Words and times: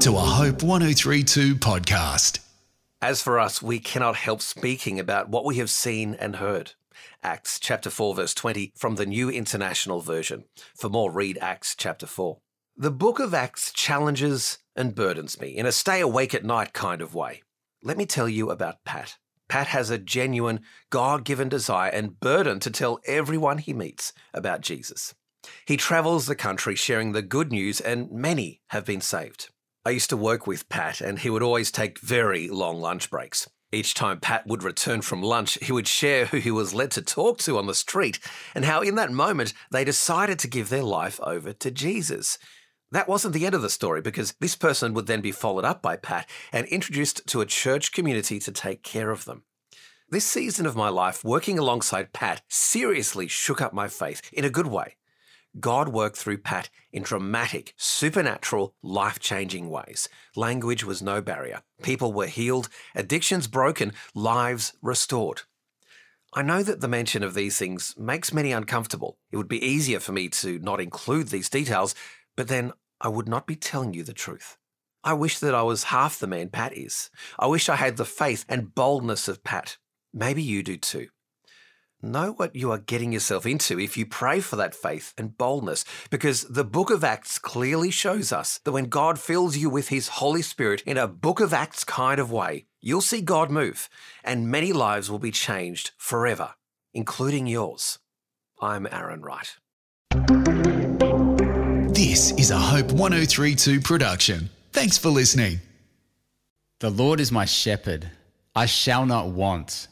to 0.00 0.14
a 0.14 0.20
Hope 0.20 0.62
1032 0.62 1.56
podcast. 1.56 2.38
As 3.02 3.20
for 3.20 3.40
us, 3.40 3.60
we 3.60 3.80
cannot 3.80 4.14
help 4.14 4.40
speaking 4.40 5.00
about 5.00 5.28
what 5.28 5.44
we 5.44 5.56
have 5.56 5.70
seen 5.70 6.14
and 6.14 6.36
heard. 6.36 6.74
Acts 7.20 7.58
chapter 7.58 7.90
4, 7.90 8.14
verse 8.14 8.32
20 8.32 8.74
from 8.76 8.94
the 8.94 9.06
New 9.06 9.28
International 9.28 10.00
Version. 10.00 10.44
For 10.76 10.88
more, 10.88 11.10
read 11.10 11.36
Acts 11.40 11.74
chapter 11.76 12.06
4. 12.06 12.38
The 12.76 12.92
book 12.92 13.18
of 13.18 13.34
Acts 13.34 13.72
challenges 13.72 14.58
and 14.76 14.94
burdens 14.94 15.40
me 15.40 15.48
in 15.48 15.66
a 15.66 15.72
stay 15.72 16.00
awake 16.00 16.32
at 16.32 16.44
night 16.44 16.72
kind 16.72 17.02
of 17.02 17.16
way. 17.16 17.42
Let 17.82 17.96
me 17.96 18.06
tell 18.06 18.28
you 18.28 18.50
about 18.50 18.84
Pat. 18.84 19.16
Pat 19.48 19.66
has 19.66 19.90
a 19.90 19.98
genuine, 19.98 20.60
God 20.90 21.24
given 21.24 21.48
desire 21.48 21.90
and 21.90 22.20
burden 22.20 22.60
to 22.60 22.70
tell 22.70 23.00
everyone 23.04 23.58
he 23.58 23.72
meets 23.72 24.12
about 24.32 24.60
Jesus. 24.60 25.16
He 25.66 25.76
travels 25.76 26.26
the 26.26 26.36
country 26.36 26.76
sharing 26.76 27.12
the 27.12 27.22
good 27.22 27.50
news, 27.50 27.80
and 27.80 28.12
many 28.12 28.60
have 28.68 28.84
been 28.84 29.00
saved. 29.00 29.48
I 29.88 29.92
used 29.92 30.10
to 30.10 30.18
work 30.18 30.46
with 30.46 30.68
Pat, 30.68 31.00
and 31.00 31.18
he 31.18 31.30
would 31.30 31.42
always 31.42 31.70
take 31.70 31.98
very 32.00 32.48
long 32.48 32.78
lunch 32.78 33.08
breaks. 33.08 33.48
Each 33.72 33.94
time 33.94 34.20
Pat 34.20 34.46
would 34.46 34.62
return 34.62 35.00
from 35.00 35.22
lunch, 35.22 35.56
he 35.62 35.72
would 35.72 35.88
share 35.88 36.26
who 36.26 36.36
he 36.36 36.50
was 36.50 36.74
led 36.74 36.90
to 36.90 37.00
talk 37.00 37.38
to 37.38 37.56
on 37.56 37.66
the 37.66 37.74
street 37.74 38.18
and 38.54 38.66
how 38.66 38.82
in 38.82 38.96
that 38.96 39.10
moment 39.10 39.54
they 39.70 39.84
decided 39.84 40.38
to 40.40 40.46
give 40.46 40.68
their 40.68 40.82
life 40.82 41.18
over 41.22 41.54
to 41.54 41.70
Jesus. 41.70 42.36
That 42.90 43.08
wasn't 43.08 43.32
the 43.32 43.46
end 43.46 43.54
of 43.54 43.62
the 43.62 43.70
story 43.70 44.02
because 44.02 44.34
this 44.40 44.56
person 44.56 44.92
would 44.92 45.06
then 45.06 45.22
be 45.22 45.32
followed 45.32 45.64
up 45.64 45.80
by 45.80 45.96
Pat 45.96 46.28
and 46.52 46.66
introduced 46.66 47.26
to 47.28 47.40
a 47.40 47.46
church 47.46 47.92
community 47.92 48.38
to 48.40 48.52
take 48.52 48.82
care 48.82 49.10
of 49.10 49.24
them. 49.24 49.44
This 50.10 50.26
season 50.26 50.66
of 50.66 50.76
my 50.76 50.90
life, 50.90 51.24
working 51.24 51.58
alongside 51.58 52.12
Pat, 52.12 52.42
seriously 52.50 53.26
shook 53.26 53.62
up 53.62 53.72
my 53.72 53.88
faith 53.88 54.20
in 54.34 54.44
a 54.44 54.50
good 54.50 54.66
way. 54.66 54.96
God 55.58 55.88
worked 55.88 56.16
through 56.16 56.38
Pat 56.38 56.70
in 56.92 57.02
dramatic, 57.02 57.74
supernatural, 57.76 58.74
life 58.82 59.18
changing 59.18 59.70
ways. 59.70 60.08
Language 60.36 60.84
was 60.84 61.02
no 61.02 61.20
barrier. 61.20 61.62
People 61.82 62.12
were 62.12 62.26
healed, 62.26 62.68
addictions 62.94 63.46
broken, 63.46 63.92
lives 64.14 64.74
restored. 64.82 65.42
I 66.34 66.42
know 66.42 66.62
that 66.62 66.80
the 66.80 66.88
mention 66.88 67.22
of 67.22 67.34
these 67.34 67.58
things 67.58 67.94
makes 67.96 68.32
many 68.32 68.52
uncomfortable. 68.52 69.18
It 69.30 69.38
would 69.38 69.48
be 69.48 69.64
easier 69.64 69.98
for 69.98 70.12
me 70.12 70.28
to 70.28 70.58
not 70.58 70.80
include 70.80 71.28
these 71.28 71.48
details, 71.48 71.94
but 72.36 72.48
then 72.48 72.72
I 73.00 73.08
would 73.08 73.28
not 73.28 73.46
be 73.46 73.56
telling 73.56 73.94
you 73.94 74.02
the 74.02 74.12
truth. 74.12 74.58
I 75.02 75.14
wish 75.14 75.38
that 75.38 75.54
I 75.54 75.62
was 75.62 75.84
half 75.84 76.18
the 76.18 76.26
man 76.26 76.50
Pat 76.50 76.76
is. 76.76 77.08
I 77.38 77.46
wish 77.46 77.68
I 77.68 77.76
had 77.76 77.96
the 77.96 78.04
faith 78.04 78.44
and 78.48 78.74
boldness 78.74 79.26
of 79.26 79.42
Pat. 79.42 79.78
Maybe 80.12 80.42
you 80.42 80.62
do 80.62 80.76
too. 80.76 81.08
Know 82.00 82.30
what 82.30 82.54
you 82.54 82.70
are 82.70 82.78
getting 82.78 83.12
yourself 83.12 83.44
into 83.44 83.80
if 83.80 83.96
you 83.96 84.06
pray 84.06 84.38
for 84.38 84.54
that 84.54 84.76
faith 84.76 85.12
and 85.18 85.36
boldness, 85.36 85.84
because 86.10 86.42
the 86.44 86.62
book 86.62 86.90
of 86.90 87.02
Acts 87.02 87.40
clearly 87.40 87.90
shows 87.90 88.30
us 88.30 88.60
that 88.62 88.70
when 88.70 88.84
God 88.84 89.18
fills 89.18 89.56
you 89.56 89.68
with 89.68 89.88
his 89.88 90.06
Holy 90.06 90.42
Spirit 90.42 90.80
in 90.82 90.96
a 90.96 91.08
book 91.08 91.40
of 91.40 91.52
Acts 91.52 91.82
kind 91.82 92.20
of 92.20 92.30
way, 92.30 92.66
you'll 92.80 93.00
see 93.00 93.20
God 93.20 93.50
move, 93.50 93.88
and 94.22 94.48
many 94.48 94.72
lives 94.72 95.10
will 95.10 95.18
be 95.18 95.32
changed 95.32 95.90
forever, 95.98 96.54
including 96.94 97.48
yours. 97.48 97.98
I'm 98.62 98.86
Aaron 98.92 99.22
Wright. 99.22 99.56
This 101.92 102.30
is 102.38 102.52
a 102.52 102.58
Hope 102.58 102.92
1032 102.92 103.80
production. 103.80 104.50
Thanks 104.70 104.98
for 104.98 105.08
listening. 105.08 105.58
The 106.78 106.90
Lord 106.90 107.18
is 107.18 107.32
my 107.32 107.44
shepherd, 107.44 108.08
I 108.54 108.66
shall 108.66 109.04
not 109.04 109.30
want. 109.30 109.88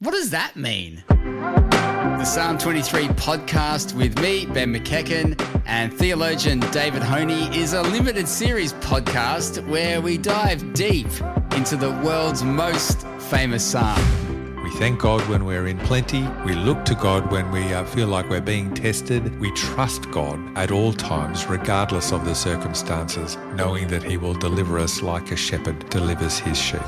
What 0.00 0.10
does 0.10 0.28
that 0.28 0.56
mean? 0.56 1.02
The 1.08 2.24
Psalm 2.26 2.58
23 2.58 3.08
podcast 3.08 3.96
with 3.96 4.18
me, 4.20 4.44
Ben 4.44 4.74
McEachen, 4.74 5.40
and 5.64 5.90
theologian 5.90 6.60
David 6.70 7.02
Honey 7.02 7.44
is 7.56 7.72
a 7.72 7.80
limited 7.80 8.28
series 8.28 8.74
podcast 8.74 9.66
where 9.66 10.02
we 10.02 10.18
dive 10.18 10.74
deep 10.74 11.06
into 11.52 11.76
the 11.78 11.92
world's 12.04 12.44
most 12.44 13.06
famous 13.30 13.64
psalm. 13.64 13.98
We 14.62 14.70
thank 14.72 15.00
God 15.00 15.26
when 15.30 15.46
we're 15.46 15.66
in 15.66 15.78
plenty. 15.78 16.28
We 16.44 16.52
look 16.52 16.84
to 16.84 16.94
God 16.94 17.32
when 17.32 17.50
we 17.50 17.72
uh, 17.72 17.86
feel 17.86 18.08
like 18.08 18.28
we're 18.28 18.42
being 18.42 18.74
tested. 18.74 19.40
We 19.40 19.50
trust 19.52 20.10
God 20.10 20.38
at 20.58 20.70
all 20.70 20.92
times, 20.92 21.46
regardless 21.46 22.12
of 22.12 22.26
the 22.26 22.34
circumstances, 22.34 23.38
knowing 23.54 23.88
that 23.88 24.02
He 24.02 24.18
will 24.18 24.34
deliver 24.34 24.78
us 24.78 25.00
like 25.00 25.32
a 25.32 25.36
shepherd 25.36 25.88
delivers 25.88 26.38
his 26.38 26.58
sheep. 26.58 26.82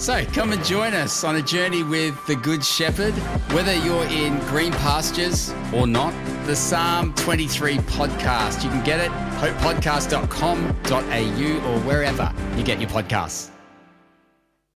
So 0.00 0.24
come 0.24 0.52
and 0.54 0.64
join 0.64 0.94
us 0.94 1.22
on 1.24 1.36
a 1.36 1.42
journey 1.42 1.82
with 1.82 2.26
the 2.26 2.34
Good 2.34 2.64
Shepherd, 2.64 3.12
whether 3.52 3.74
you're 3.74 4.06
in 4.06 4.38
green 4.46 4.72
pastures 4.72 5.52
or 5.74 5.86
not. 5.86 6.14
The 6.46 6.56
Psalm 6.56 7.12
23 7.16 7.76
podcast. 7.80 8.64
You 8.64 8.70
can 8.70 8.82
get 8.82 8.98
it 8.98 9.10
hopepodcast.com.au 9.42 11.70
or 11.70 11.80
wherever 11.80 12.32
you 12.56 12.64
get 12.64 12.80
your 12.80 12.88
podcasts. 12.88 13.50